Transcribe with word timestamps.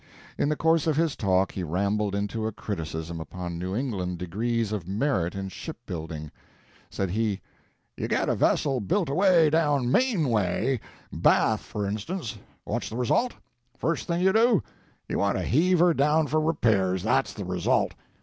In 0.35 0.49
the 0.49 0.55
course 0.55 0.87
of 0.87 0.95
his 0.97 1.15
talk 1.15 1.51
he 1.51 1.61
rambled 1.61 2.15
into 2.15 2.47
a 2.47 2.51
criticism 2.51 3.19
upon 3.21 3.59
New 3.59 3.75
England 3.75 4.17
degrees 4.17 4.71
of 4.71 4.87
merit 4.87 5.35
in 5.35 5.47
ship 5.49 5.77
building. 5.85 6.31
Said 6.89 7.11
he, 7.11 7.39
"You 7.97 8.07
get 8.07 8.27
a 8.27 8.33
vessel 8.33 8.79
built 8.79 9.09
away 9.09 9.51
down 9.51 9.91
Maine 9.91 10.27
way; 10.29 10.79
Bath, 11.13 11.59
for 11.61 11.85
instance; 11.85 12.39
what's 12.63 12.89
the 12.89 12.97
result? 12.97 13.35
First 13.77 14.07
thing 14.07 14.21
you 14.23 14.33
do, 14.33 14.63
you 15.07 15.19
want 15.19 15.37
to 15.37 15.43
heave 15.43 15.77
her 15.77 15.93
down 15.93 16.25
for 16.25 16.41
repairs 16.41 17.03
that's 17.03 17.31
the 17.33 17.45
result! 17.45 17.93